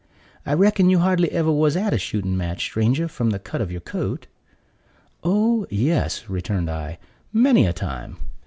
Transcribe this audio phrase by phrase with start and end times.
[0.47, 3.71] I reckon you hardly ever was at a shooting match, stranger, from the cut of
[3.71, 4.25] your coat?"
[5.23, 6.97] "Oh, yes," returned I,
[7.31, 8.17] "many a time.